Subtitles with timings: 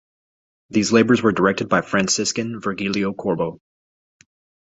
[0.71, 3.59] These labors were directed by Franciscan Virgilio Corbo.